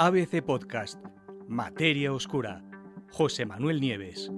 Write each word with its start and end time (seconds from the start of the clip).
ABC 0.00 0.42
Podcast, 0.42 1.04
Materia 1.48 2.12
Oscura, 2.12 2.62
José 3.10 3.44
Manuel 3.44 3.80
Nieves. 3.80 4.30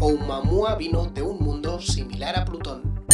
Oumuamua 0.00 0.74
vino 0.74 1.06
de 1.06 1.22
un 1.22 1.38
mundo 1.38 1.80
similar 1.80 2.36
a 2.36 2.44
Plutón. 2.44 3.04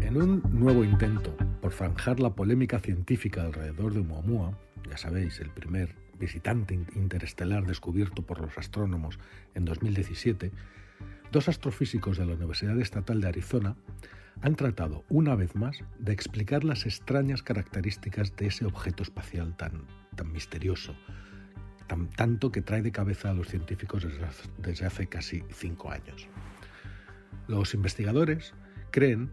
En 0.00 0.20
un 0.20 0.42
nuevo 0.50 0.82
intento 0.82 1.32
por 1.62 1.72
zanjar 1.72 2.18
la 2.18 2.34
polémica 2.34 2.80
científica 2.80 3.42
alrededor 3.42 3.92
de 3.92 4.00
Oumuamua, 4.00 4.58
ya 4.90 4.96
sabéis, 4.96 5.38
el 5.38 5.50
primer 5.50 5.94
visitante 6.18 6.74
interestelar 6.94 7.66
descubierto 7.66 8.22
por 8.22 8.40
los 8.40 8.56
astrónomos 8.58 9.18
en 9.54 9.64
2017, 9.64 10.52
dos 11.32 11.48
astrofísicos 11.48 12.18
de 12.18 12.26
la 12.26 12.34
Universidad 12.34 12.78
Estatal 12.80 13.20
de 13.20 13.28
Arizona 13.28 13.76
han 14.42 14.54
tratado 14.54 15.04
una 15.08 15.34
vez 15.34 15.54
más 15.54 15.78
de 15.98 16.12
explicar 16.12 16.64
las 16.64 16.84
extrañas 16.84 17.42
características 17.42 18.36
de 18.36 18.48
ese 18.48 18.66
objeto 18.66 19.02
espacial 19.02 19.56
tan, 19.56 19.84
tan 20.14 20.32
misterioso, 20.32 20.94
tan, 21.86 22.08
tanto 22.10 22.52
que 22.52 22.62
trae 22.62 22.82
de 22.82 22.92
cabeza 22.92 23.30
a 23.30 23.34
los 23.34 23.48
científicos 23.48 24.06
desde 24.58 24.86
hace 24.86 25.06
casi 25.06 25.42
cinco 25.50 25.90
años. 25.90 26.28
Los 27.48 27.74
investigadores 27.74 28.54
creen, 28.90 29.30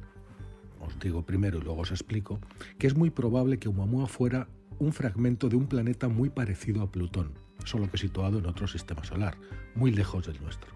os 0.79 0.99
digo 0.99 1.25
primero 1.25 1.57
y 1.57 1.61
luego 1.61 1.81
os 1.81 1.91
explico, 1.91 2.39
que 2.77 2.87
es 2.87 2.95
muy 2.95 3.09
probable 3.09 3.59
que 3.59 3.67
Oumuamua 3.67 4.07
fuera 4.07 4.47
un 4.79 4.93
fragmento 4.93 5.49
de 5.49 5.55
un 5.55 5.67
planeta 5.67 6.07
muy 6.07 6.29
parecido 6.29 6.81
a 6.81 6.91
Plutón, 6.91 7.31
solo 7.65 7.89
que 7.89 7.97
situado 7.97 8.39
en 8.39 8.45
otro 8.45 8.67
sistema 8.67 9.03
solar, 9.03 9.37
muy 9.75 9.91
lejos 9.91 10.27
del 10.27 10.41
nuestro. 10.41 10.71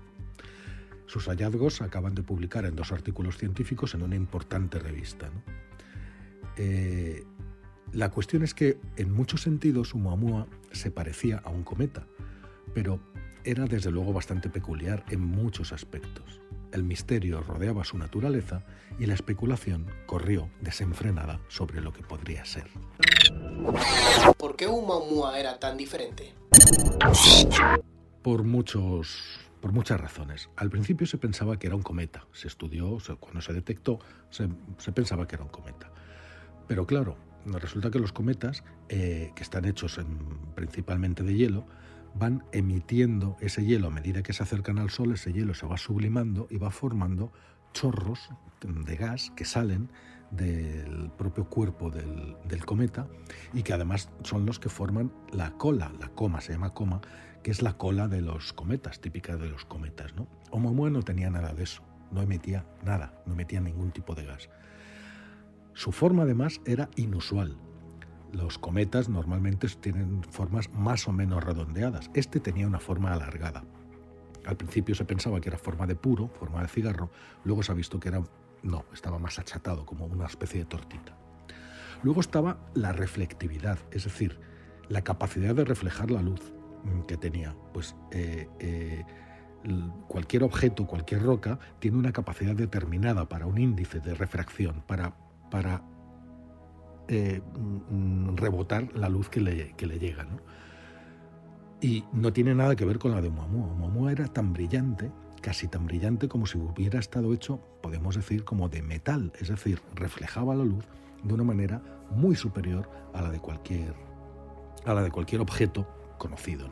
Sus 1.05 1.27
hallazgos 1.27 1.81
acaban 1.81 2.15
de 2.15 2.23
publicar 2.23 2.65
en 2.65 2.75
dos 2.75 2.91
artículos 2.91 3.37
científicos 3.37 3.93
en 3.95 4.03
una 4.03 4.15
importante 4.15 4.79
revista. 4.79 5.29
Eh, 6.57 7.23
la 7.93 8.09
cuestión 8.09 8.43
es 8.43 8.53
que 8.53 8.77
en 8.97 9.13
muchos 9.13 9.41
sentidos 9.41 9.93
Oumuamua 9.93 10.47
se 10.71 10.91
parecía 10.91 11.37
a 11.37 11.49
un 11.49 11.63
cometa, 11.63 12.05
pero 12.73 12.99
era 13.45 13.65
desde 13.65 13.91
luego 13.91 14.11
bastante 14.11 14.49
peculiar 14.49 15.05
en 15.09 15.21
muchos 15.21 15.71
aspectos. 15.71 16.41
El 16.77 16.83
misterio 16.83 17.41
rodeaba 17.41 17.83
su 17.83 17.97
naturaleza 17.97 18.61
y 18.99 19.07
la 19.07 19.15
especulación 19.15 19.87
corrió 20.05 20.47
desenfrenada 20.61 21.39
sobre 21.47 21.81
lo 21.81 21.91
que 21.91 22.03
podría 22.03 22.45
ser. 22.45 22.67
¿Por 24.37 24.55
qué 24.55 24.67
Oumuamua 24.67 25.39
era 25.39 25.57
tan 25.57 25.75
diferente? 25.75 26.35
Por 28.21 28.43
muchos 28.43 29.39
por 29.59 29.71
muchas 29.71 29.99
razones. 29.99 30.51
Al 30.55 30.69
principio 30.69 31.07
se 31.07 31.17
pensaba 31.17 31.57
que 31.57 31.65
era 31.65 31.75
un 31.75 31.81
cometa, 31.81 32.27
se 32.31 32.47
estudió, 32.47 32.99
cuando 33.19 33.41
se 33.41 33.53
detectó, 33.53 33.97
se, 34.29 34.47
pensaba 34.91 35.27
que 35.27 35.33
era 35.33 35.45
un 35.45 35.49
cometa. 35.49 35.89
Pero 36.67 36.85
claro, 36.85 37.17
resulta 37.43 37.89
que 37.89 37.97
los 37.97 38.13
cometas, 38.13 38.63
eh, 38.87 39.31
que 39.35 39.41
están 39.41 39.65
hechos 39.65 39.99
principalmente 40.53 41.23
de 41.23 41.33
hielo, 41.33 41.65
van 42.17 42.43
emitiendo 42.51 43.37
ese 43.39 43.65
hielo 43.65 43.87
a 43.87 43.91
medida 43.91 44.23
que 44.23 44.33
se 44.33 44.43
acercan 44.43 44.79
al 44.79 44.89
Sol, 44.89 45.13
ese 45.13 45.33
hielo 45.33 45.53
se 45.53 45.65
va 45.65 45.77
sublimando 45.77 46.47
y 46.49 46.57
va 46.57 46.71
formando 46.71 47.31
chorros 47.73 48.29
de 48.61 48.95
gas 48.95 49.31
que 49.35 49.45
salen 49.45 49.89
del 50.31 51.09
propio 51.17 51.45
cuerpo 51.45 51.89
del, 51.89 52.65
cometa 52.65 53.07
y 53.53 53.63
que 53.63 53.73
además 53.73 54.09
son 54.23 54.45
los 54.45 54.59
que 54.59 54.69
forman 54.69 55.11
la 55.31 55.51
cola, 55.51 55.91
la 55.99 56.09
coma, 56.09 56.41
se 56.41 56.53
llama 56.53 56.73
coma, 56.73 57.01
que 57.43 57.51
es 57.51 57.61
la 57.61 57.77
cola 57.77 58.07
de 58.07 58.21
los 58.21 58.51
cometas, 58.53 58.99
típica 58.99 59.37
de 59.37 59.49
los 59.49 59.65
cometas. 59.65 60.15
¿no? 60.15 60.27
Oumuamua 60.51 60.89
no 60.89 61.03
tenía 61.03 61.29
nada 61.29 61.53
de 61.53 61.63
eso, 61.63 61.81
no 62.11 62.21
emitía 62.21 62.65
nada, 62.83 63.21
no 63.25 63.33
emitía 63.33 63.61
ningún 63.61 63.91
tipo 63.91 64.15
de 64.15 64.25
gas. 64.25 64.49
Su 65.73 65.91
forma 65.91 66.23
además 66.23 66.59
era 66.65 66.89
inusual. 66.95 67.57
Los 68.31 68.57
cometas 68.57 69.09
normalmente 69.09 69.67
tienen 69.67 70.23
formas 70.23 70.69
más 70.71 71.07
o 71.07 71.13
menos 71.13 71.43
redondeadas. 71.43 72.09
Este 72.13 72.39
tenía 72.39 72.67
una 72.67 72.79
forma 72.79 73.13
alargada. 73.13 73.63
Al 74.45 74.57
principio 74.57 74.95
se 74.95 75.05
pensaba 75.05 75.41
que 75.41 75.49
era 75.49 75.57
forma 75.57 75.85
de 75.87 75.95
puro, 75.95 76.29
forma 76.29 76.61
de 76.61 76.67
cigarro, 76.67 77.09
luego 77.43 77.63
se 77.63 77.71
ha 77.71 77.75
visto 77.75 77.99
que 77.99 78.09
era 78.09 78.21
no, 78.63 78.85
estaba 78.93 79.19
más 79.19 79.39
achatado, 79.39 79.85
como 79.85 80.05
una 80.05 80.25
especie 80.25 80.59
de 80.59 80.65
tortita. 80.65 81.17
Luego 82.03 82.21
estaba 82.21 82.57
la 82.73 82.91
reflectividad, 82.91 83.79
es 83.91 84.03
decir, 84.03 84.39
la 84.89 85.03
capacidad 85.03 85.55
de 85.55 85.65
reflejar 85.65 86.11
la 86.11 86.21
luz 86.21 86.53
que 87.07 87.17
tenía. 87.17 87.55
Pues 87.73 87.95
eh, 88.11 88.47
eh, 88.59 89.03
cualquier 90.07 90.43
objeto, 90.43 90.87
cualquier 90.87 91.23
roca, 91.23 91.59
tiene 91.79 91.97
una 91.97 92.11
capacidad 92.11 92.55
determinada 92.55 93.27
para 93.27 93.45
un 93.45 93.57
índice 93.57 93.99
de 93.99 94.13
refracción, 94.13 94.83
para, 94.87 95.15
para 95.49 95.83
eh, 97.07 97.41
mm, 97.89 98.35
rebotar 98.35 98.93
la 98.93 99.09
luz 99.09 99.29
que 99.29 99.41
le, 99.41 99.73
le 99.77 99.99
llega. 99.99 100.27
Y 101.81 102.03
no 102.11 102.33
tiene 102.33 102.55
nada 102.55 102.75
que 102.75 102.85
ver 102.85 102.99
con 102.99 103.11
la 103.11 103.21
de 103.21 103.27
Oumuamua. 103.27 103.67
Oumuamua 103.67 104.11
era 104.11 104.27
tan 104.27 104.53
brillante 104.53 105.11
casi 105.41 105.67
tan 105.67 105.85
brillante 105.85 106.27
como 106.27 106.45
si 106.45 106.57
hubiera 106.57 106.99
estado 106.99 107.33
hecho, 107.33 107.59
podemos 107.81 108.15
decir, 108.15 108.43
como 108.43 108.69
de 108.69 108.81
metal, 108.81 109.31
es 109.39 109.47
decir, 109.47 109.81
reflejaba 109.95 110.55
la 110.55 110.65
luz 110.65 110.85
de 111.23 111.33
una 111.33 111.43
manera 111.43 111.81
muy 112.11 112.35
superior 112.35 112.89
a 113.13 113.21
la 113.21 113.31
de 113.31 113.39
cualquier, 113.39 113.93
a 114.85 114.93
la 114.93 115.01
de 115.01 115.11
cualquier 115.11 115.41
objeto 115.41 115.87
conocido. 116.17 116.67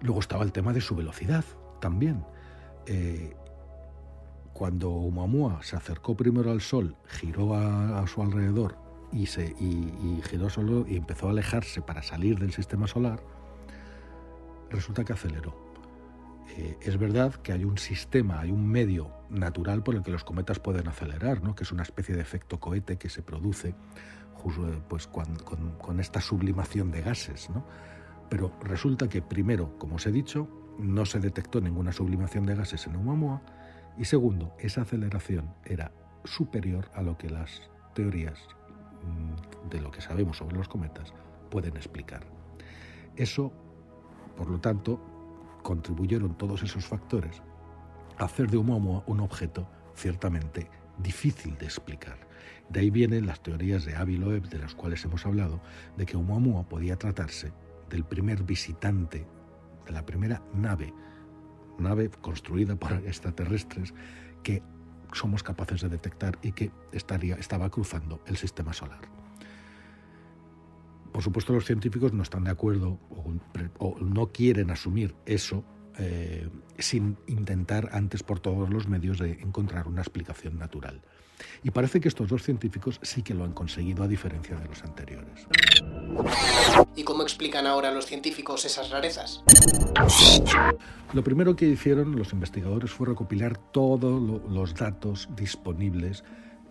Luego 0.00 0.20
estaba 0.20 0.42
el 0.42 0.52
tema 0.52 0.72
de 0.72 0.80
su 0.80 0.96
velocidad 0.96 1.44
también. 1.80 2.24
Eh, 2.86 3.36
cuando 4.52 4.90
Oumuamua 4.90 5.62
se 5.62 5.76
acercó 5.76 6.16
primero 6.16 6.50
al 6.50 6.60
Sol, 6.60 6.96
giró 7.06 7.54
a, 7.54 8.06
su 8.06 8.22
alrededor 8.22 8.76
y 9.12 9.26
giró 9.26 10.48
solo 10.48 10.86
y 10.88 10.96
empezó 10.96 11.26
a 11.26 11.30
alejarse 11.30 11.82
para 11.82 12.02
salir 12.02 12.38
del 12.38 12.52
sistema 12.52 12.86
solar, 12.86 13.22
resulta 14.70 15.04
que 15.04 15.12
aceleró 15.12 15.72
eh, 16.56 16.76
es 16.82 16.98
verdad 16.98 17.34
que 17.36 17.52
hay 17.52 17.64
un 17.64 17.78
sistema, 17.78 18.40
hay 18.40 18.50
un 18.50 18.66
medio 18.66 19.10
natural 19.30 19.82
por 19.82 19.94
el 19.94 20.02
que 20.02 20.10
los 20.10 20.24
cometas 20.24 20.58
pueden 20.58 20.86
acelerar, 20.86 21.42
¿no? 21.42 21.54
que 21.54 21.64
es 21.64 21.72
una 21.72 21.82
especie 21.82 22.14
de 22.14 22.20
efecto 22.20 22.60
cohete 22.60 22.98
que 22.98 23.08
se 23.08 23.22
produce 23.22 23.68
eh, 23.68 24.82
pues, 24.88 25.06
con, 25.06 26.00
esta 26.00 26.20
sublimación 26.20 26.90
de 26.90 27.00
gases. 27.00 27.48
¿no? 27.48 27.64
Pero 28.28 28.52
resulta 28.62 29.08
que 29.08 29.22
primero, 29.22 29.78
como 29.78 29.96
os 29.96 30.06
he 30.06 30.12
dicho, 30.12 30.48
no 30.78 31.06
se 31.06 31.20
detectó 31.20 31.60
ninguna 31.60 31.92
sublimación 31.92 32.44
de 32.44 32.54
gases 32.54 32.86
en 32.86 32.96
Oumuamua 32.96 33.42
y 33.98 34.04
segundo, 34.04 34.54
esa 34.58 34.82
aceleración 34.82 35.54
era 35.64 35.92
superior 36.24 36.90
a 36.94 37.02
lo 37.02 37.16
que 37.18 37.28
las 37.28 37.70
teorías 37.94 38.38
mm, 39.04 39.68
de 39.68 39.80
lo 39.80 39.90
que 39.90 40.00
sabemos 40.00 40.38
sobre 40.38 40.56
los 40.56 40.68
cometas 40.68 41.12
pueden 41.50 41.76
explicar. 41.76 42.24
Eso, 43.16 43.52
por 44.36 44.48
lo 44.48 44.60
tanto, 44.60 45.00
contribuyeron 45.62 46.36
todos 46.36 46.62
esos 46.62 46.86
factores 46.86 47.42
a 48.18 48.24
hacer 48.24 48.50
de 48.50 48.56
Oumuamua 48.56 49.04
un 49.06 49.20
objeto 49.20 49.68
ciertamente 49.94 50.68
difícil 50.98 51.56
de 51.58 51.66
explicar. 51.66 52.18
De 52.68 52.80
ahí 52.80 52.90
vienen 52.90 53.26
las 53.26 53.42
teorías 53.42 53.84
de 53.84 53.96
Avi 53.96 54.16
Loeb, 54.16 54.48
de 54.48 54.58
las 54.58 54.74
cuales 54.74 55.04
hemos 55.04 55.26
hablado, 55.26 55.60
de 55.96 56.06
que 56.06 56.16
Oumuamua 56.16 56.68
podía 56.68 56.96
tratarse 56.96 57.52
del 57.90 58.04
primer 58.04 58.42
visitante, 58.42 59.26
de 59.84 59.92
la 59.92 60.06
primera 60.06 60.42
nave, 60.54 60.92
nave 61.82 62.10
construida 62.20 62.76
por 62.76 62.92
extraterrestres 62.92 63.92
que 64.42 64.62
somos 65.12 65.42
capaces 65.42 65.82
de 65.82 65.88
detectar 65.88 66.38
y 66.42 66.52
que 66.52 66.70
estaría, 66.92 67.36
estaba 67.36 67.70
cruzando 67.70 68.22
el 68.26 68.36
sistema 68.36 68.72
solar. 68.72 69.00
Por 71.12 71.22
supuesto, 71.22 71.52
los 71.52 71.66
científicos 71.66 72.12
no 72.14 72.22
están 72.22 72.44
de 72.44 72.50
acuerdo 72.50 72.98
o, 73.78 73.98
no 74.00 74.32
quieren 74.32 74.70
asumir 74.70 75.14
eso 75.26 75.62
eh, 75.98 76.48
sin 76.78 77.18
intentar 77.26 77.90
antes 77.92 78.22
por 78.22 78.40
todos 78.40 78.70
los 78.70 78.88
medios 78.88 79.18
de 79.18 79.32
encontrar 79.42 79.88
una 79.88 80.00
explicación 80.00 80.58
natural. 80.58 81.02
Y 81.62 81.70
parece 81.70 82.00
que 82.00 82.08
estos 82.08 82.28
dos 82.28 82.42
científicos 82.42 82.98
sí 83.02 83.22
que 83.22 83.34
lo 83.34 83.44
han 83.44 83.52
conseguido 83.52 84.02
a 84.02 84.08
diferencia 84.08 84.56
de 84.56 84.66
los 84.66 84.82
anteriores. 84.84 85.46
¿Y 87.32 87.34
cómo 87.34 87.44
explican 87.46 87.66
ahora 87.66 87.90
los 87.90 88.04
científicos 88.04 88.66
esas 88.66 88.90
rarezas? 88.90 89.42
Lo 91.14 91.24
primero 91.24 91.56
que 91.56 91.66
hicieron 91.66 92.14
los 92.14 92.34
investigadores 92.34 92.90
fue 92.90 93.06
recopilar 93.06 93.56
todos 93.56 94.42
los 94.50 94.74
datos 94.74 95.30
disponibles 95.34 96.24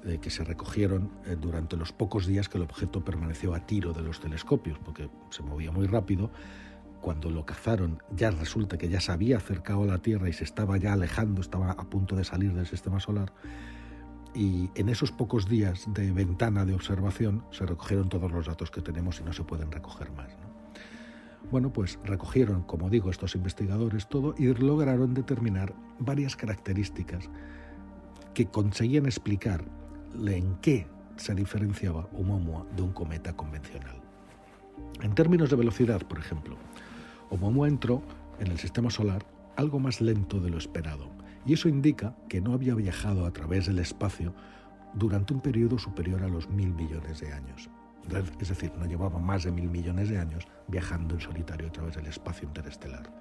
eh, 0.06 0.20
que 0.22 0.30
se 0.30 0.44
recogieron 0.44 1.12
eh, 1.26 1.36
durante 1.40 1.78
los 1.78 1.92
pocos 1.92 2.28
días 2.28 2.48
que 2.48 2.60
el 2.60 2.64
objeto 2.64 3.04
permaneció 3.04 3.56
a 3.56 3.66
tiro 3.66 3.92
de 3.94 4.04
los 4.04 4.20
telescopios, 4.20 4.78
porque 4.86 5.10
se 5.32 5.42
movía 5.42 5.72
muy 5.72 5.88
rápido. 5.88 6.30
Cuando 7.02 7.32
lo 7.32 7.44
cazaron, 7.44 8.04
ya 8.16 8.30
resulta 8.30 8.78
que 8.78 8.88
ya 8.88 9.02
se 9.02 9.12
había 9.12 9.38
acercado 9.38 9.84
a 9.84 9.88
la 9.88 9.98
Tierra 9.98 10.30
y 10.30 10.34
se 10.34 10.44
estaba 10.44 10.78
ya 10.78 10.94
alejando, 10.94 11.42
estaba 11.42 11.72
a 11.72 11.90
punto 11.90 12.16
de 12.16 12.24
salir 12.24 12.54
del 12.54 12.68
sistema 12.68 13.00
solar. 13.00 13.34
Y 14.36 14.70
en 14.76 14.90
esos 14.90 15.12
pocos 15.12 15.50
días 15.50 15.86
de 15.88 16.12
ventana 16.12 16.66
de 16.66 16.76
observación 16.76 17.44
se 17.52 17.66
recogieron 17.66 18.10
todos 18.10 18.32
los 18.32 18.46
datos 18.46 18.70
que 18.70 18.82
tenemos 18.82 19.20
y 19.20 19.24
no 19.24 19.34
se 19.34 19.44
pueden 19.44 19.72
recoger 19.72 20.12
más. 20.12 20.32
Bueno, 21.50 21.74
pues 21.74 22.00
recogieron, 22.04 22.64
como 22.64 22.90
digo, 22.90 23.10
estos 23.10 23.36
investigadores 23.36 24.08
todo 24.08 24.36
y 24.38 24.54
lograron 24.54 25.14
determinar 25.14 25.74
varias 26.00 26.36
características 26.36 27.30
que 28.34 28.46
conseguían 28.46 29.06
explicar 29.06 29.66
en 30.26 30.56
qué 30.62 30.88
se 31.18 31.36
diferenciaba 31.36 32.08
Oumuamua 32.14 32.66
de 32.76 32.84
un 32.84 32.94
cometa 32.94 33.34
convencional. 33.34 34.02
En 35.02 35.14
términos 35.14 35.50
de 35.50 35.56
velocidad, 35.56 36.02
por 36.02 36.20
ejemplo, 36.20 36.58
Oumuamua 37.30 37.68
entró 37.68 38.02
en 38.40 38.48
el 38.48 38.58
sistema 38.58 38.90
solar 38.90 39.26
algo 39.56 39.80
más 39.80 40.02
lento 40.02 40.40
de 40.40 40.50
lo 40.50 40.58
esperado, 40.58 41.10
y 41.46 41.54
eso 41.54 41.68
indica 41.68 42.16
que 42.30 42.42
no 42.42 42.54
había 42.54 42.76
viajado 42.76 43.26
a 43.26 43.32
través 43.32 43.66
del 43.66 43.80
espacio 43.80 44.34
durante 44.94 45.34
un 45.34 45.42
periodo 45.42 45.78
superior 45.78 46.24
a 46.24 46.28
los 46.28 46.50
mil 46.50 46.74
millones 46.74 47.20
de 47.20 47.34
años. 47.34 47.70
Es 48.40 48.50
decir, 48.50 48.72
no 48.78 48.86
llevaba 48.86 49.20
más 49.20 49.44
de 49.44 49.52
mil 49.52 49.70
millones 49.70 50.10
de 50.10 50.18
años 50.18 50.48
viajando 50.68 51.16
en 51.16 51.22
solitario 51.22 51.68
a 51.68 51.72
través 51.72 51.96
del 51.96 52.08
espacio 52.08 52.48
interestelar. 52.48 53.12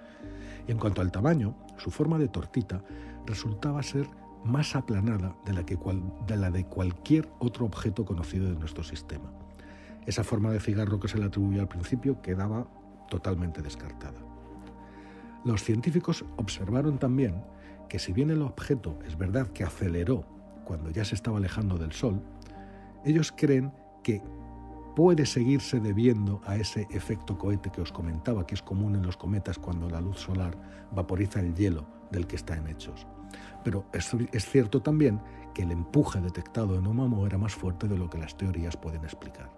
Y 0.66 0.72
en 0.72 0.78
cuanto 0.78 1.00
al 1.00 1.12
tamaño, 1.12 1.54
su 1.76 1.90
forma 1.90 2.18
de 2.18 2.28
tortita 2.28 2.82
resultaba 3.26 3.82
ser 3.82 4.08
más 4.44 4.74
aplanada 4.74 5.36
de 5.44 5.52
la, 5.52 5.62
de 5.62 6.36
la 6.36 6.50
de 6.50 6.64
cualquier 6.64 7.28
otro 7.38 7.66
objeto 7.66 8.04
conocido 8.04 8.50
de 8.50 8.58
nuestro 8.58 8.82
sistema. 8.82 9.30
Esa 10.06 10.24
forma 10.24 10.50
de 10.50 10.60
cigarro 10.60 10.98
que 10.98 11.08
se 11.08 11.18
le 11.18 11.26
atribuyó 11.26 11.60
al 11.60 11.68
principio 11.68 12.22
quedaba 12.22 12.66
totalmente 13.08 13.60
descartada. 13.60 14.18
Los 15.44 15.62
científicos 15.62 16.24
observaron 16.36 16.98
también 16.98 17.42
que 17.88 17.98
si 17.98 18.12
bien 18.12 18.30
el 18.30 18.42
objeto 18.42 18.98
es 19.06 19.18
verdad 19.18 19.48
que 19.48 19.64
aceleró 19.64 20.24
cuando 20.64 20.90
ya 20.90 21.04
se 21.04 21.14
estaba 21.14 21.38
alejando 21.38 21.76
del 21.76 21.92
Sol, 21.92 22.22
ellos 23.04 23.32
creen 23.36 23.72
que 24.02 24.22
puede 24.94 25.26
seguirse 25.26 25.80
debiendo 25.80 26.40
a 26.44 26.56
ese 26.56 26.86
efecto 26.90 27.38
cohete 27.38 27.70
que 27.70 27.80
os 27.80 27.92
comentaba, 27.92 28.46
que 28.46 28.54
es 28.54 28.62
común 28.62 28.94
en 28.96 29.02
los 29.06 29.16
cometas 29.16 29.58
cuando 29.58 29.88
la 29.88 30.00
luz 30.00 30.18
solar 30.18 30.56
vaporiza 30.92 31.40
el 31.40 31.54
hielo 31.54 31.86
del 32.10 32.26
que 32.26 32.36
están 32.36 32.66
hechos. 32.68 33.06
Pero 33.64 33.84
es, 33.92 34.10
cierto 34.46 34.82
también 34.82 35.20
que 35.54 35.62
el 35.62 35.70
empuje 35.70 36.20
detectado 36.20 36.76
en 36.76 36.86
Oumuamua 36.86 37.26
era 37.26 37.38
más 37.38 37.54
fuerte 37.54 37.88
de 37.88 37.98
lo 37.98 38.08
que 38.08 38.18
las 38.18 38.36
teorías 38.36 38.76
pueden 38.76 39.04
explicar. 39.04 39.50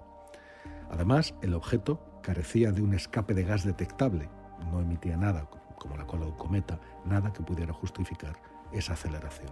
Además, 0.90 1.34
el 1.40 1.54
objeto 1.54 2.00
carecía 2.22 2.72
de 2.72 2.82
un 2.82 2.94
escape 2.94 3.34
de 3.34 3.44
gas 3.44 3.64
detectable, 3.64 4.28
no 4.70 4.80
emitía 4.80 5.16
nada, 5.16 5.48
como 5.78 5.96
la 5.96 6.06
cola 6.06 6.26
de 6.26 6.32
un 6.32 6.36
cometa, 6.36 6.78
nada 7.04 7.32
que 7.32 7.42
pudiera 7.42 7.72
justificar 7.72 8.36
esa 8.72 8.92
aceleración. 8.92 9.50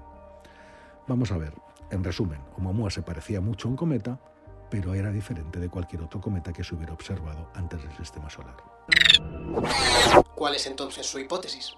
Vamos 1.09 1.32
a 1.32 1.38
ver, 1.38 1.55
en 1.91 2.05
resumen, 2.05 2.41
Oumuamua 2.56 2.91
se 2.91 3.03
parecía 3.03 3.41
mucho 3.41 3.69
a 3.69 3.71
un 3.71 3.77
cometa, 3.77 4.21
pero 4.70 4.94
era 4.94 5.11
diferente 5.11 5.58
de 5.58 5.69
cualquier 5.69 6.02
otro 6.02 6.20
cometa 6.20 6.52
que 6.52 6.64
se 6.64 6.75
hubiera 6.75 6.93
observado 6.93 7.50
antes 7.55 7.82
del 7.82 7.96
sistema 7.96 8.31
solar. 8.31 8.56
¿Cuál 10.34 10.55
es 10.55 10.67
entonces 10.67 11.06
su 11.06 11.19
hipótesis? 11.19 11.75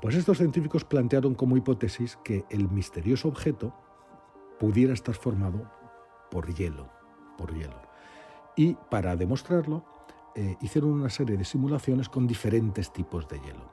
Pues 0.00 0.14
estos 0.14 0.38
científicos 0.38 0.84
plantearon 0.84 1.34
como 1.34 1.56
hipótesis 1.56 2.18
que 2.22 2.44
el 2.50 2.68
misterioso 2.68 3.28
objeto 3.28 3.74
pudiera 4.58 4.92
estar 4.92 5.14
formado 5.14 5.70
por 6.30 6.54
hielo, 6.54 6.88
por 7.36 7.54
hielo. 7.54 7.80
Y 8.56 8.74
para 8.90 9.16
demostrarlo, 9.16 9.84
eh, 10.36 10.56
hicieron 10.60 10.90
una 10.92 11.10
serie 11.10 11.36
de 11.36 11.44
simulaciones 11.44 12.08
con 12.08 12.26
diferentes 12.26 12.92
tipos 12.92 13.26
de 13.28 13.40
hielo. 13.40 13.72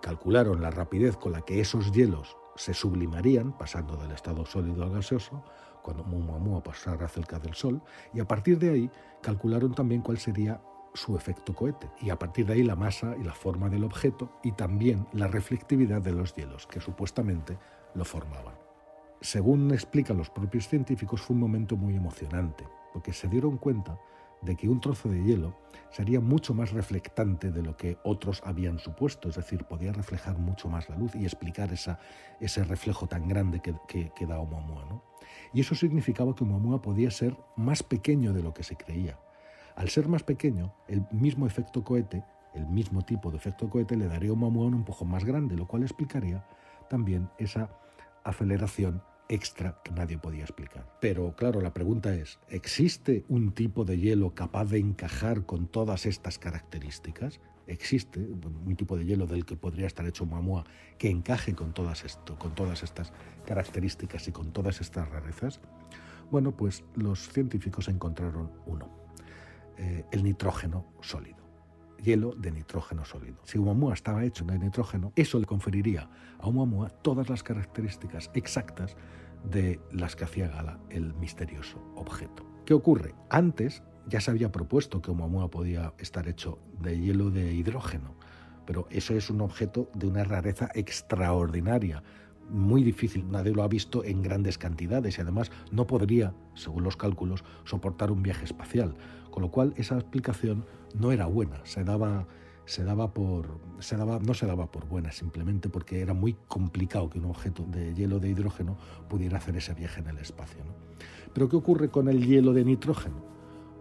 Calcularon 0.00 0.60
la 0.60 0.70
rapidez 0.70 1.16
con 1.16 1.32
la 1.32 1.40
que 1.40 1.60
esos 1.60 1.90
hielos 1.90 2.36
se 2.54 2.74
sublimarían, 2.74 3.56
pasando 3.56 3.96
del 3.96 4.12
estado 4.12 4.44
sólido 4.44 4.82
al 4.82 4.90
gaseoso, 4.90 5.42
cuando 5.82 6.04
Muamua 6.04 6.62
pasara 6.62 7.08
cerca 7.08 7.38
del 7.38 7.54
Sol, 7.54 7.80
y 8.12 8.20
a 8.20 8.28
partir 8.28 8.58
de 8.58 8.70
ahí 8.70 8.90
calcularon 9.22 9.74
también 9.74 10.02
cuál 10.02 10.18
sería 10.18 10.60
su 10.94 11.16
efecto 11.16 11.54
cohete, 11.54 11.90
y 12.00 12.10
a 12.10 12.18
partir 12.18 12.46
de 12.46 12.54
ahí 12.54 12.62
la 12.62 12.76
masa 12.76 13.14
y 13.18 13.24
la 13.24 13.34
forma 13.34 13.68
del 13.68 13.84
objeto, 13.84 14.32
y 14.42 14.52
también 14.52 15.06
la 15.12 15.28
reflectividad 15.28 16.00
de 16.00 16.12
los 16.12 16.34
hielos, 16.34 16.66
que 16.66 16.80
supuestamente 16.80 17.58
lo 17.94 18.04
formaban. 18.04 18.54
Según 19.20 19.70
explican 19.72 20.16
los 20.16 20.30
propios 20.30 20.68
científicos, 20.68 21.20
fue 21.20 21.34
un 21.34 21.40
momento 21.40 21.76
muy 21.76 21.96
emocionante, 21.96 22.66
porque 22.92 23.12
se 23.12 23.28
dieron 23.28 23.58
cuenta 23.58 23.98
de 24.42 24.56
que 24.56 24.68
un 24.68 24.80
trozo 24.80 25.08
de 25.08 25.22
hielo 25.22 25.56
sería 25.90 26.20
mucho 26.20 26.54
más 26.54 26.72
reflectante 26.72 27.50
de 27.50 27.62
lo 27.62 27.76
que 27.76 27.98
otros 28.04 28.42
habían 28.44 28.78
supuesto, 28.78 29.28
es 29.28 29.36
decir, 29.36 29.64
podía 29.64 29.92
reflejar 29.92 30.38
mucho 30.38 30.68
más 30.68 30.88
la 30.88 30.96
luz 30.96 31.14
y 31.14 31.24
explicar 31.24 31.72
ese 31.72 32.64
reflejo 32.64 33.06
tan 33.06 33.28
grande 33.28 33.60
que, 33.60 33.74
que, 34.14 34.26
da 34.26 34.38
Oumuamua. 34.38 34.84
¿no? 34.84 35.02
Y 35.52 35.60
eso 35.60 35.74
significaba 35.74 36.34
que 36.34 36.44
Oumuamua 36.44 36.82
podía 36.82 37.10
ser 37.10 37.36
más 37.56 37.82
pequeño 37.82 38.32
de 38.32 38.42
lo 38.42 38.54
que 38.54 38.62
se 38.62 38.76
creía. 38.76 39.18
Al 39.76 39.88
ser 39.88 40.08
más 40.08 40.22
pequeño, 40.22 40.74
el 40.88 41.06
mismo 41.10 41.46
efecto 41.46 41.84
cohete, 41.84 42.24
el 42.54 42.66
mismo 42.66 43.02
tipo 43.02 43.30
de 43.30 43.36
efecto 43.36 43.70
cohete, 43.70 43.96
le 43.96 44.08
daría 44.08 44.30
a 44.30 44.32
Oumuamua 44.32 44.66
un 44.66 44.74
empujón 44.74 45.08
más 45.08 45.24
grande, 45.24 45.56
lo 45.56 45.66
cual 45.66 45.82
explicaría 45.82 46.44
también 46.88 47.30
esa 47.38 47.70
aceleración 48.24 49.02
extra 49.28 49.80
que 49.84 49.92
nadie 49.92 50.18
podía 50.18 50.42
explicar. 50.42 50.86
Pero 51.00 51.34
claro, 51.36 51.60
la 51.60 51.74
pregunta 51.74 52.14
es, 52.14 52.38
¿existe 52.48 53.24
un 53.28 53.52
tipo 53.52 53.84
de 53.84 53.98
hielo 53.98 54.34
capaz 54.34 54.66
de 54.66 54.78
encajar 54.78 55.44
con 55.46 55.66
todas 55.66 56.06
estas 56.06 56.38
características? 56.38 57.40
¿Existe 57.66 58.20
un 58.20 58.76
tipo 58.76 58.96
de 58.96 59.04
hielo 59.04 59.26
del 59.26 59.44
que 59.44 59.56
podría 59.56 59.86
estar 59.86 60.06
hecho 60.06 60.24
Mamua 60.24 60.64
que 60.96 61.10
encaje 61.10 61.54
con 61.54 61.74
todas, 61.74 62.04
esto, 62.04 62.38
con 62.38 62.54
todas 62.54 62.82
estas 62.82 63.12
características 63.44 64.26
y 64.28 64.32
con 64.32 64.52
todas 64.52 64.80
estas 64.80 65.08
rarezas? 65.08 65.60
Bueno, 66.30 66.56
pues 66.56 66.84
los 66.94 67.28
científicos 67.28 67.88
encontraron 67.88 68.50
uno, 68.66 68.88
eh, 69.76 70.04
el 70.12 70.24
nitrógeno 70.24 70.86
sólido 71.02 71.47
hielo 72.02 72.34
de 72.36 72.50
nitrógeno 72.50 73.04
sólido. 73.04 73.38
Si 73.44 73.58
Oumuamua 73.58 73.94
estaba 73.94 74.24
hecho 74.24 74.44
de 74.44 74.58
nitrógeno, 74.58 75.12
eso 75.16 75.38
le 75.38 75.46
conferiría 75.46 76.08
a 76.38 76.46
Oumuamua 76.46 76.88
todas 76.88 77.28
las 77.28 77.42
características 77.42 78.30
exactas 78.34 78.96
de 79.44 79.80
las 79.92 80.16
que 80.16 80.24
hacía 80.24 80.48
gala 80.48 80.80
el 80.90 81.14
misterioso 81.14 81.78
objeto. 81.94 82.44
¿Qué 82.64 82.74
ocurre? 82.74 83.14
Antes 83.30 83.82
ya 84.06 84.20
se 84.20 84.30
había 84.30 84.52
propuesto 84.52 85.00
que 85.02 85.10
Oumuamua 85.10 85.50
podía 85.50 85.94
estar 85.98 86.28
hecho 86.28 86.58
de 86.80 86.98
hielo 86.98 87.30
de 87.30 87.52
hidrógeno, 87.52 88.14
pero 88.66 88.86
eso 88.90 89.14
es 89.14 89.30
un 89.30 89.40
objeto 89.40 89.90
de 89.94 90.06
una 90.06 90.24
rareza 90.24 90.68
extraordinaria, 90.74 92.02
muy 92.50 92.82
difícil, 92.82 93.30
nadie 93.30 93.52
lo 93.52 93.62
ha 93.62 93.68
visto 93.68 94.04
en 94.04 94.22
grandes 94.22 94.58
cantidades 94.58 95.18
y 95.18 95.20
además 95.20 95.50
no 95.70 95.86
podría, 95.86 96.34
según 96.54 96.84
los 96.84 96.96
cálculos, 96.96 97.44
soportar 97.64 98.10
un 98.10 98.22
viaje 98.22 98.44
espacial, 98.44 98.94
con 99.30 99.42
lo 99.42 99.50
cual 99.50 99.74
esa 99.76 99.96
explicación 99.96 100.64
no 100.94 101.12
era 101.12 101.26
buena, 101.26 101.60
se 101.64 101.84
daba 101.84 102.26
se 102.64 102.84
daba 102.84 103.14
por 103.14 103.58
se 103.78 103.96
daba 103.96 104.18
no 104.18 104.34
se 104.34 104.44
daba 104.46 104.70
por 104.70 104.86
buena 104.86 105.10
simplemente 105.10 105.70
porque 105.70 106.02
era 106.02 106.12
muy 106.12 106.36
complicado 106.48 107.08
que 107.08 107.18
un 107.18 107.24
objeto 107.24 107.64
de 107.64 107.94
hielo 107.94 108.18
de 108.18 108.28
hidrógeno 108.28 108.76
pudiera 109.08 109.38
hacer 109.38 109.56
ese 109.56 109.72
viaje 109.72 110.00
en 110.00 110.08
el 110.08 110.18
espacio. 110.18 110.62
Pero 111.32 111.48
¿qué 111.48 111.56
ocurre 111.56 111.88
con 111.88 112.08
el 112.08 112.26
hielo 112.26 112.52
de 112.52 112.66
nitrógeno? 112.66 113.22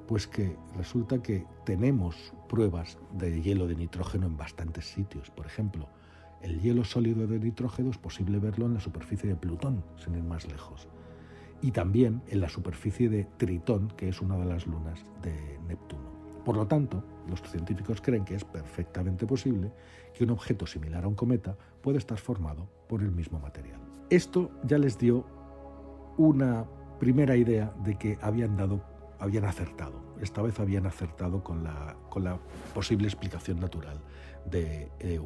Pues 0.08 0.26
que 0.26 0.56
resulta 0.78 1.22
que 1.22 1.46
tenemos 1.66 2.34
pruebas 2.48 2.98
de 3.12 3.42
hielo 3.42 3.68
de 3.68 3.76
nitrógeno 3.76 4.26
en 4.28 4.38
bastantes 4.38 4.86
sitios. 4.86 5.30
Por 5.32 5.46
ejemplo, 5.46 5.90
el 6.42 6.60
hielo 6.62 6.84
sólido 6.84 7.28
de 7.28 7.40
nitrógeno 7.40 7.90
es 7.90 7.98
posible 7.98 8.40
verlo 8.40 8.66
en 8.66 8.76
la 8.76 8.80
superficie 8.80 9.30
de 9.30 9.36
Plutón, 9.36 9.84
sin 9.98 10.16
ir 10.16 10.24
más 10.24 10.48
lejos. 10.48 10.88
Y 11.62 11.72
también 11.72 12.22
en 12.28 12.42
la 12.42 12.50
superficie 12.50 13.10
de 13.10 13.26
Tritón, 13.38 13.90
que 13.98 14.10
es 14.10 14.22
una 14.22 14.38
de 14.38 14.46
las 14.46 14.68
lunas 14.68 15.06
de 15.24 15.60
Neptuno. 15.68 16.18
Por 16.46 16.56
lo 16.56 16.68
tanto, 16.68 17.04
los 17.28 17.42
científicos 17.42 18.00
creen 18.02 18.24
que 18.24 18.36
es 18.36 18.44
perfectamente 18.44 19.26
posible 19.26 19.72
que 20.14 20.24
un 20.24 20.30
objeto 20.30 20.66
similar 20.66 21.04
a 21.04 21.08
un 21.08 21.16
cometa 21.16 21.58
pueda 21.82 21.98
estar 21.98 22.18
formado 22.18 22.70
por 22.88 23.02
el 23.02 23.12
mismo 23.12 23.40
material. 23.40 23.82
Esto 24.10 24.52
ya 24.64 24.78
les 24.78 24.98
dio 24.98 25.26
una 26.18 26.66
primera 27.00 27.36
idea 27.36 27.74
de 27.84 27.96
que 27.96 28.18
habían 28.22 28.56
dado 28.56 28.82
habían 29.20 29.46
acertado. 29.46 30.00
Esta 30.22 30.42
vez 30.42 30.60
habían 30.60 30.86
acertado 30.86 31.44
con 31.44 31.64
la, 31.64 31.96
posible 32.74 33.08
explicación 33.08 33.60
natural 33.60 34.00
de 34.46 34.92
eh. 35.00 35.20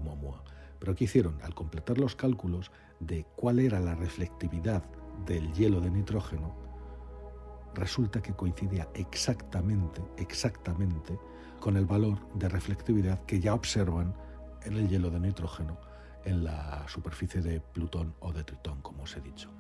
Pero 0.82 0.96
¿qué 0.96 1.04
hicieron? 1.04 1.40
Al 1.44 1.54
completar 1.54 2.00
los 2.00 2.16
cálculos 2.16 2.72
de 3.00 3.28
cuál 3.36 3.60
era 3.60 3.80
la 3.80 3.94
reflectividad 3.94 4.84
del 5.28 5.54
hielo 5.54 5.80
de 5.80 5.92
nitrógeno, 5.92 6.56
resulta 7.76 8.20
que 8.20 8.34
coincidía 8.34 8.90
exactamente, 8.96 10.02
exactamente 10.18 11.20
con 11.60 11.78
el 11.78 11.86
valor 11.86 12.18
de 12.34 12.50
reflectividad 12.50 13.24
que 13.26 13.40
ya 13.40 13.54
observan 13.54 14.16
en 14.64 14.74
el 14.74 14.90
hielo 14.90 15.12
de 15.12 15.20
nitrógeno 15.20 15.78
en 16.26 16.44
la 16.44 16.84
superficie 16.88 17.42
de 17.42 17.60
Plutón 17.60 18.16
o 18.20 18.34
de 18.34 18.44
Tritón, 18.44 18.82
como 18.82 19.04
os 19.04 19.16
he 19.16 19.22
dicho. 19.22 19.52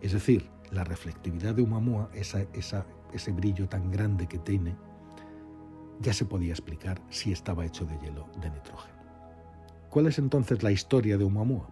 Es 0.00 0.12
decir, 0.12 0.50
la 0.72 0.82
reflectividad 0.82 1.54
de 1.54 1.62
Oumuamua, 1.62 2.10
esa, 2.14 2.44
ese 3.12 3.32
brillo 3.32 3.68
tan 3.68 3.92
grande 3.92 4.26
que 4.26 4.40
tiene, 4.40 4.76
ya 6.00 6.12
se 6.12 6.24
podía 6.24 6.50
explicar 6.50 7.00
si 7.10 7.30
estaba 7.30 7.64
hecho 7.64 7.84
de 7.84 7.96
hielo 8.00 8.28
de 8.40 8.50
nitrógeno. 8.50 9.03
¿Cuál 9.94 10.08
es 10.08 10.18
entonces 10.18 10.64
la 10.64 10.72
historia 10.72 11.16
de 11.16 11.22
Oumuamua? 11.22 11.70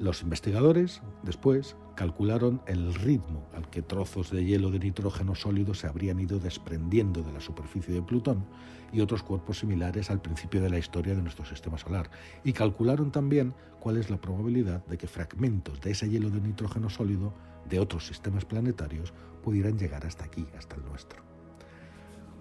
Los 0.00 0.22
investigadores, 0.22 1.00
después, 1.22 1.76
calcularon 1.94 2.60
el 2.66 2.94
ritmo 2.96 3.48
al 3.54 3.70
que 3.70 3.80
trozos 3.80 4.32
de 4.32 4.44
hielo 4.44 4.72
de 4.72 4.80
nitrógeno 4.80 5.36
sólido 5.36 5.72
se 5.72 5.86
habrían 5.86 6.18
ido 6.18 6.40
desprendiendo 6.40 7.22
de 7.22 7.30
la 7.30 7.40
superficie 7.40 7.94
de 7.94 8.02
Plutón 8.02 8.44
y 8.92 9.02
otros 9.02 9.22
cuerpos 9.22 9.60
similares 9.60 10.10
al 10.10 10.20
principio 10.20 10.60
de 10.60 10.70
la 10.70 10.78
historia 10.78 11.14
de 11.14 11.22
nuestro 11.22 11.44
sistema 11.44 11.78
solar. 11.78 12.10
Y 12.42 12.52
calcularon 12.52 13.12
también 13.12 13.54
cuál 13.78 13.96
es 13.96 14.10
la 14.10 14.20
probabilidad 14.20 14.84
de 14.86 14.98
que 14.98 15.06
fragmentos 15.06 15.80
de 15.80 15.92
ese 15.92 16.10
hielo 16.10 16.28
de 16.28 16.40
nitrógeno 16.40 16.90
sólido 16.90 17.32
de 17.68 17.78
otros 17.78 18.04
sistemas 18.04 18.44
planetarios 18.44 19.14
pudieran 19.44 19.78
llegar 19.78 20.04
hasta 20.04 20.24
aquí, 20.24 20.44
hasta 20.58 20.74
el 20.74 20.84
nuestro. 20.86 21.22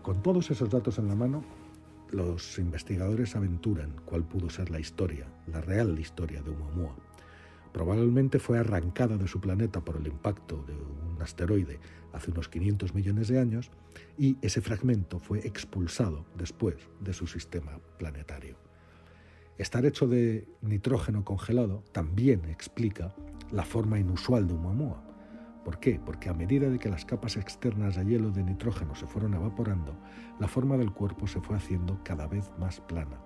Con 0.02 0.24
todos 0.24 0.50
esos 0.50 0.72
datos 0.72 0.98
en 0.98 1.08
la 1.08 1.14
mano, 1.14 1.44
los 2.12 2.58
investigadores 2.60 3.36
aventuran 3.36 3.96
cuál 4.06 4.24
pudo 4.24 4.50
ser 4.50 4.70
la 4.70 4.80
historia, 4.80 5.28
la 5.48 5.62
real 5.62 5.98
historia 6.00 6.42
de 6.42 6.50
Oumuamua 6.50 6.96
Probablemente 7.72 8.40
fue 8.40 8.58
arrancada 8.58 9.18
de 9.18 9.28
su 9.28 9.40
planeta 9.40 9.82
por 9.82 9.96
el 9.96 10.08
impacto 10.08 10.64
de 10.68 10.74
un 10.74 11.22
asteroide 11.22 11.80
hace 12.12 12.32
unos 12.32 12.50
500 12.50 12.94
millones 12.94 13.30
de 13.30 13.40
años 13.40 13.72
y 14.18 14.38
ese 14.42 14.62
fragmento 14.62 15.20
fue 15.20 15.40
expulsado 15.48 16.26
después 16.36 16.76
de 17.00 17.14
su 17.14 17.28
sistema 17.28 17.80
planetario. 17.98 18.58
Estar 19.58 19.86
hecho 19.86 20.08
de 20.08 20.48
nitrógeno 20.62 21.24
congelado 21.24 21.84
también 21.94 22.46
explica 22.46 23.14
la 23.52 23.64
forma 23.64 24.00
inusual 24.00 24.48
de 24.48 24.54
Oumuamua. 24.54 25.11
¿Por 25.64 25.80
qué? 25.80 26.00
Porque 26.04 26.30
a 26.30 26.34
medida 26.34 26.70
de 26.70 26.80
que 26.80 26.90
las 26.90 27.06
capas 27.06 27.38
externas 27.38 27.96
de 27.96 28.06
hielo 28.06 28.32
de 28.32 28.44
nitrógeno 28.44 28.96
se 28.96 29.06
fueron 29.06 29.36
evaporando, 29.36 29.96
la 30.40 30.48
forma 30.48 30.78
del 30.78 30.92
cuerpo 30.92 31.28
se 31.28 31.40
fue 31.40 31.56
haciendo 31.56 32.00
cada 32.04 32.28
vez 32.28 32.50
más 32.58 32.82
plana. 32.82 33.20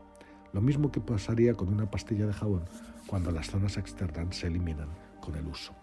Lo 0.51 0.61
mismo 0.61 0.91
que 0.91 0.99
pasaría 0.99 1.53
con 1.53 1.69
una 1.69 1.89
pastilla 1.89 2.25
de 2.25 2.33
jabón 2.33 2.65
cuando 3.07 3.31
las 3.31 3.47
zonas 3.47 3.77
externas 3.77 4.35
se 4.35 4.47
eliminan 4.47 4.89
con 5.21 5.35
el 5.35 5.47
uso. 5.47 5.73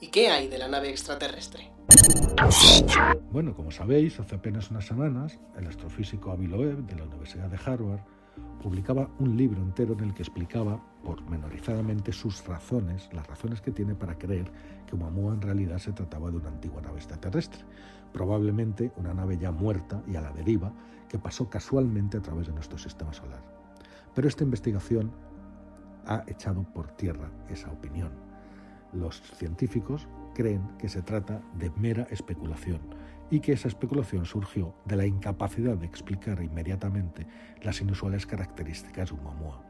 ¿Y 0.00 0.08
qué 0.08 0.28
hay 0.28 0.48
de 0.48 0.58
la 0.58 0.68
nave 0.68 0.90
extraterrestre? 0.90 1.70
Bueno, 3.30 3.54
como 3.54 3.70
sabéis, 3.70 4.20
hace 4.20 4.36
apenas 4.36 4.70
unas 4.70 4.84
semanas, 4.84 5.38
el 5.56 5.66
astrofísico 5.66 6.30
Avi 6.30 6.46
Loeb 6.46 6.86
de 6.86 6.96
la 6.96 7.04
Universidad 7.04 7.48
de 7.48 7.58
Harvard 7.64 8.00
publicaba 8.62 9.08
un 9.18 9.36
libro 9.36 9.60
entero 9.62 9.94
en 9.94 10.04
el 10.04 10.14
que 10.14 10.22
explicaba 10.22 10.80
pormenorizadamente 11.04 12.12
sus 12.12 12.46
razones, 12.46 13.08
las 13.12 13.26
razones 13.26 13.60
que 13.60 13.72
tiene 13.72 13.94
para 13.94 14.16
creer 14.16 14.50
que 14.86 14.94
Oumuamua 14.94 15.34
en 15.34 15.42
realidad 15.42 15.78
se 15.78 15.92
trataba 15.92 16.30
de 16.30 16.38
una 16.38 16.48
antigua 16.48 16.80
nave 16.80 16.96
extraterrestre, 16.96 17.64
probablemente 18.12 18.92
una 18.96 19.12
nave 19.12 19.36
ya 19.36 19.52
muerta 19.52 20.02
y 20.06 20.16
a 20.16 20.20
la 20.22 20.32
deriva 20.32 20.72
que 21.08 21.18
pasó 21.18 21.48
casualmente 21.50 22.16
a 22.16 22.22
través 22.22 22.46
de 22.46 22.54
nuestro 22.54 22.78
sistema 22.78 23.12
solar. 23.12 23.42
Pero 24.14 24.28
esta 24.28 24.44
investigación 24.44 25.12
ha 26.06 26.24
echado 26.26 26.62
por 26.62 26.88
tierra 26.92 27.30
esa 27.48 27.70
opinión. 27.70 28.10
Los 28.92 29.20
científicos 29.20 30.06
creen 30.34 30.68
que 30.78 30.88
se 30.88 31.02
trata 31.02 31.40
de 31.54 31.70
mera 31.70 32.06
especulación 32.10 32.80
y 33.30 33.40
que 33.40 33.52
esa 33.52 33.68
especulación 33.68 34.26
surgió 34.26 34.74
de 34.84 34.96
la 34.96 35.06
incapacidad 35.06 35.76
de 35.76 35.86
explicar 35.86 36.42
inmediatamente 36.42 37.26
las 37.62 37.80
inusuales 37.80 38.26
características 38.26 39.10
de 39.10 39.16
Oumuamua. 39.16 39.62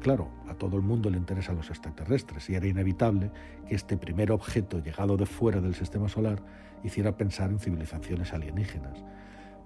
Claro, 0.00 0.28
a 0.48 0.54
todo 0.54 0.76
el 0.76 0.82
mundo 0.82 1.08
le 1.08 1.16
interesan 1.16 1.56
los 1.56 1.70
extraterrestres 1.70 2.50
y 2.50 2.54
era 2.54 2.66
inevitable 2.66 3.30
que 3.66 3.74
este 3.74 3.96
primer 3.96 4.32
objeto 4.32 4.80
llegado 4.80 5.16
de 5.16 5.24
fuera 5.24 5.60
del 5.60 5.74
sistema 5.74 6.08
solar 6.08 6.42
hiciera 6.82 7.16
pensar 7.16 7.50
en 7.50 7.60
civilizaciones 7.60 8.32
alienígenas. 8.32 9.04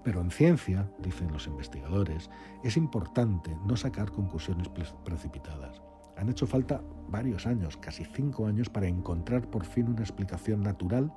Pero 0.03 0.21
en 0.21 0.31
ciencia, 0.31 0.89
dicen 0.99 1.31
los 1.33 1.47
investigadores, 1.47 2.29
es 2.63 2.77
importante 2.77 3.57
no 3.65 3.75
sacar 3.75 4.11
conclusiones 4.11 4.69
precipitadas. 5.03 5.81
Han 6.19 6.27
hecho 6.27 6.45
falta 6.45 6.81
varios 7.07 7.47
años, 7.47 7.77
casi 7.77 8.03
cinco 8.03 8.45
años, 8.45 8.69
para 8.69 8.87
encontrar 8.87 9.49
por 9.49 9.63
fin 9.63 9.87
una 9.87 10.01
explicación 10.01 10.61
natural 10.61 11.13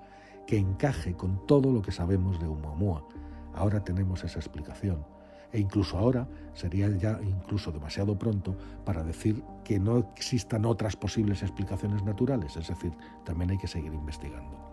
que 0.47 0.57
encaje 0.57 1.15
con 1.15 1.45
todo 1.45 1.73
lo 1.73 1.83
que 1.83 1.91
sabemos 1.91 2.39
de 2.39 2.47
Oumuamua. 2.47 3.05
Ahora 3.53 3.83
tenemos 3.83 4.23
esa 4.23 4.39
explicación. 4.39 5.05
E 5.51 5.59
incluso 5.59 5.99
ahora 5.99 6.29
sería 6.55 6.89
ya 6.89 7.19
incluso 7.21 7.73
demasiado 7.73 8.17
pronto 8.17 8.57
para 8.85 9.03
decir 9.03 9.43
que 9.65 9.81
no 9.81 9.99
existan 9.99 10.65
otras 10.65 10.95
posibles 10.95 11.43
explicaciones 11.43 12.05
naturales, 12.05 12.57
es 12.57 12.69
decir, 12.69 12.93
también 13.25 13.51
hay 13.51 13.59
que 13.59 13.67
seguir 13.67 13.93
investigando. 13.93 14.73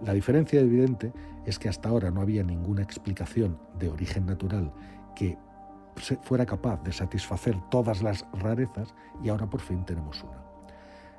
La 0.00 0.14
diferencia 0.14 0.60
evidente 0.60 1.12
es 1.44 1.58
que 1.58 1.68
hasta 1.68 1.90
ahora 1.90 2.10
no 2.10 2.22
había 2.22 2.42
ninguna 2.42 2.82
explicación 2.82 3.58
de 3.78 3.90
origen 3.90 4.24
natural 4.24 4.72
que 5.14 5.36
fuera 6.22 6.46
capaz 6.46 6.82
de 6.82 6.92
satisfacer 6.92 7.56
todas 7.70 8.02
las 8.02 8.26
rarezas 8.32 8.94
y 9.22 9.28
ahora 9.28 9.48
por 9.48 9.60
fin 9.60 9.84
tenemos 9.84 10.22
una. 10.22 10.42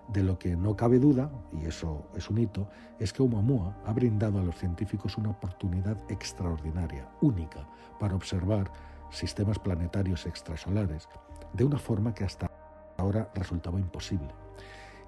De 0.08 0.24
lo 0.24 0.40
que 0.40 0.56
no 0.56 0.76
cabe 0.76 0.98
duda, 0.98 1.30
y 1.54 1.66
eso 1.66 2.08
es 2.16 2.30
un 2.30 2.40
hito, 2.40 2.68
es 2.98 3.14
que 3.14 3.22
Oumuamua 3.22 3.78
ha 3.86 3.94
brindado 3.94 4.40
a 4.40 4.44
los 4.44 4.56
científicos 4.56 5.18
una 5.18 5.30
oportunidad 5.30 5.98
extraordinaria, 6.10 7.08
única, 7.22 7.68
para 8.00 8.16
observar 8.16 8.72
sistemas 9.12 9.60
planetarios 9.60 10.26
extrasolares 10.26 11.08
de 11.54 11.64
una 11.64 11.78
forma 11.78 12.14
que 12.14 12.24
hasta 12.24 12.50
ahora 12.98 13.30
resultaba 13.36 13.80
imposible. 13.80 14.30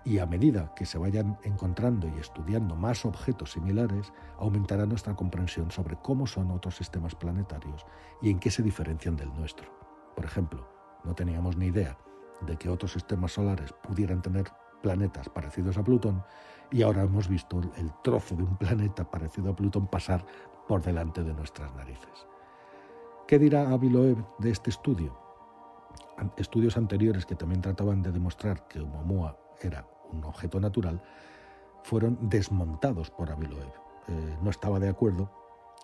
Y 0.04 0.18
a 0.18 0.26
medida 0.26 0.74
que 0.76 0.86
se 0.86 0.98
vayan 0.98 1.38
encontrando 1.44 2.08
y 2.08 2.20
estudiando 2.20 2.76
más 2.76 3.06
objetos 3.06 3.52
similares, 3.52 4.12
aumentará 4.40 4.86
nuestra 4.86 5.16
comprensión 5.16 5.70
sobre 5.70 5.96
cómo 5.98 6.26
son 6.26 6.50
otros 6.52 6.76
sistemas 6.76 7.14
planetarios 7.14 7.86
y 8.22 8.32
en 8.32 8.40
qué 8.40 8.50
se 8.50 8.64
diferencian 8.64 9.16
del 9.16 9.34
nuestro. 9.36 9.70
Por 10.16 10.26
ejemplo, 10.26 10.68
no 11.04 11.14
teníamos 11.14 11.56
ni 11.56 11.68
idea 11.68 11.98
de 12.42 12.58
que 12.58 12.70
otros 12.70 12.94
sistemas 12.94 13.34
solares 13.34 13.74
pudieran 13.74 14.22
tener 14.22 14.52
planetas 14.82 15.30
parecidos 15.30 15.78
a 15.78 15.84
Plutón 15.84 16.24
y 16.72 16.82
ahora 16.82 17.04
hemos 17.04 17.28
visto 17.28 17.62
el 17.78 17.92
trozo 18.04 18.36
de 18.36 18.44
un 18.44 18.58
planeta 18.58 19.10
parecido 19.10 19.52
a 19.52 19.56
Plutón 19.56 19.88
pasar 19.88 20.26
por 20.68 20.82
delante 20.82 21.24
de 21.24 21.34
nuestras 21.34 21.74
narices. 21.76 22.28
¿Qué 23.28 23.38
dirá 23.38 23.70
Aviloev 23.70 24.18
de 24.40 24.52
este 24.52 24.70
estudio? 24.70 25.18
Estudios 26.38 26.78
anteriores 26.78 27.26
que 27.26 27.36
también 27.36 27.62
trataban 27.62 28.02
de 28.02 28.12
demostrar 28.12 28.68
que 28.68 28.80
Oumuamua 28.80 29.38
era 29.68 29.88
un 30.12 30.24
objeto 30.24 30.60
natural 30.60 31.02
fueron 31.84 32.18
desmontados 32.22 33.10
por 33.10 33.32
Aviloev. 33.32 33.74
Eh, 34.08 34.38
no 34.42 34.50
estaba 34.50 34.80
de 34.80 34.90
acuerdo 34.90 35.30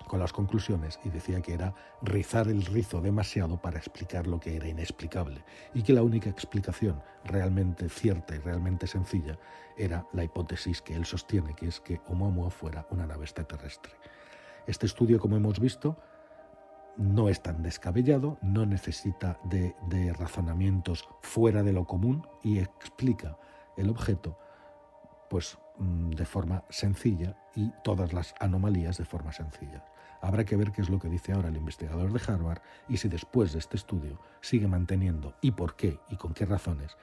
con 0.08 0.20
las 0.20 0.32
conclusiones 0.32 1.00
y 1.04 1.10
decía 1.10 1.42
que 1.42 1.54
era 1.54 1.74
rizar 2.02 2.48
el 2.48 2.66
rizo 2.66 3.02
demasiado 3.02 3.60
para 3.60 3.78
explicar 3.78 4.28
lo 4.28 4.40
que 4.40 4.56
era 4.56 4.68
inexplicable 4.68 5.44
y 5.74 5.82
que 5.82 5.94
la 5.94 6.04
única 6.04 6.30
explicación 6.30 7.02
realmente 7.26 7.90
cierta 7.90 8.36
y 8.36 8.40
realmente 8.40 8.88
sencilla 8.88 9.40
era 9.76 10.06
la 10.14 10.24
hipótesis 10.24 10.82
que 10.82 10.96
él 10.96 11.06
sostiene, 11.06 11.56
que 11.56 11.68
es 11.68 11.80
que 11.80 12.00
Oumuamua 12.08 12.50
fuera 12.52 12.88
una 12.92 13.08
nave 13.08 13.24
extraterrestre. 13.24 13.94
Este 14.68 14.86
estudio, 14.86 15.20
como 15.20 15.36
hemos 15.36 15.60
visto, 15.60 15.98
no 16.96 17.30
es 17.30 17.42
tan 17.42 17.62
descabellado, 17.62 18.38
no 18.42 18.66
necesita 18.66 19.40
de 19.44 20.14
razonamientos 20.18 21.08
fuera 21.22 21.64
de 21.64 21.74
lo 21.74 21.86
común 21.86 22.28
y 22.44 22.60
explica 22.60 23.38
el 23.78 23.90
objeto 23.90 24.38
pues 25.30 25.58
mm, 25.78 26.12
de 26.12 26.26
forma 26.26 26.64
sencilla 26.70 27.38
y 27.56 27.72
todas 27.84 28.14
las 28.14 28.34
anomalías 28.40 28.98
de 28.98 29.06
forma 29.06 29.32
sencilla. 29.32 29.86
Habrá 30.22 30.46
que 30.46 30.56
ver 30.56 30.72
qué 30.72 30.82
es 30.82 30.90
lo 30.90 31.00
que 31.00 31.10
dice 31.10 31.34
ahora 31.34 31.50
el 31.50 31.58
investigador 31.58 32.12
de 32.12 32.32
Harvard 32.32 32.62
y 32.88 32.98
si 32.98 33.08
después 33.08 33.54
de 33.54 33.60
este 33.60 33.78
estudio 33.78 34.20
sigue 34.42 34.68
manteniendo 34.68 35.36
y 35.42 35.52
por 35.52 35.76
qué 35.76 36.00
y 36.10 36.16
con 36.18 36.34
qué 36.34 36.46
razones 36.46 36.98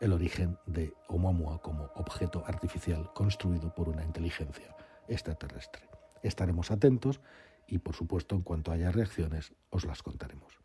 el 0.00 0.12
origen 0.12 0.58
de 0.66 0.94
Oumuamua 1.08 1.60
como 1.60 1.90
objeto 1.94 2.42
artificial 2.46 3.12
construido 3.12 3.74
por 3.74 3.88
una 3.88 4.02
inteligencia 4.02 4.74
extraterrestre. 5.06 5.82
Estaremos 6.22 6.70
atentos 6.70 7.20
y 7.66 7.78
por 7.78 7.94
supuesto 7.94 8.34
en 8.34 8.42
cuanto 8.42 8.72
haya 8.72 8.90
reacciones 8.90 9.52
os 9.70 9.84
las 9.84 10.02
contaremos. 10.02 10.59